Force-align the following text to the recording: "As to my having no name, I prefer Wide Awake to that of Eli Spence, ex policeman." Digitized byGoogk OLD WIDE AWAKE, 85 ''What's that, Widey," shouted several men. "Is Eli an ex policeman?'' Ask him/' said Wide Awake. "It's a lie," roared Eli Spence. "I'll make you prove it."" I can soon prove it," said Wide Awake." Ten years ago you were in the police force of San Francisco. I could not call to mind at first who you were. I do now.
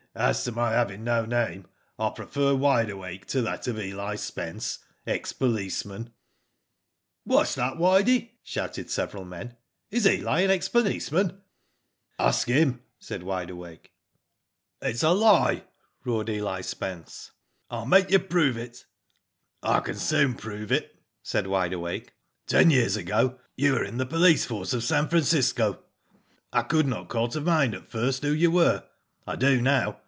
"As 0.13 0.43
to 0.43 0.51
my 0.51 0.71
having 0.73 1.05
no 1.05 1.23
name, 1.23 1.67
I 1.97 2.09
prefer 2.09 2.53
Wide 2.53 2.89
Awake 2.89 3.25
to 3.27 3.41
that 3.43 3.65
of 3.69 3.79
Eli 3.79 4.15
Spence, 4.17 4.79
ex 5.07 5.31
policeman." 5.31 6.09
Digitized 6.09 6.11
byGoogk 6.11 6.11
OLD 6.17 6.19
WIDE 6.19 6.49
AWAKE, 6.49 7.13
85 7.23 7.31
''What's 7.31 7.55
that, 7.55 7.77
Widey," 7.77 8.29
shouted 8.43 8.89
several 8.91 9.23
men. 9.23 9.55
"Is 9.89 10.05
Eli 10.05 10.41
an 10.41 10.51
ex 10.51 10.67
policeman?'' 10.67 11.39
Ask 12.19 12.49
him/' 12.49 12.81
said 12.99 13.23
Wide 13.23 13.49
Awake. 13.51 13.93
"It's 14.81 15.01
a 15.01 15.11
lie," 15.11 15.63
roared 16.03 16.27
Eli 16.27 16.59
Spence. 16.59 17.31
"I'll 17.69 17.85
make 17.85 18.11
you 18.11 18.19
prove 18.19 18.57
it."" 18.57 18.83
I 19.63 19.79
can 19.79 19.95
soon 19.95 20.33
prove 20.35 20.73
it," 20.73 20.93
said 21.23 21.47
Wide 21.47 21.71
Awake." 21.71 22.11
Ten 22.51 22.69
years 22.69 22.97
ago 22.97 23.39
you 23.55 23.71
were 23.75 23.85
in 23.85 23.95
the 23.97 24.05
police 24.05 24.43
force 24.43 24.73
of 24.73 24.83
San 24.83 25.07
Francisco. 25.07 25.79
I 26.51 26.63
could 26.63 26.85
not 26.87 27.07
call 27.07 27.29
to 27.29 27.39
mind 27.39 27.73
at 27.73 27.89
first 27.89 28.23
who 28.23 28.33
you 28.33 28.51
were. 28.51 28.83
I 29.25 29.37
do 29.37 29.61
now. 29.61 29.99